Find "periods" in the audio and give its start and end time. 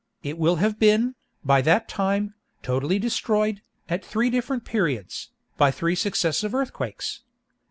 4.65-5.29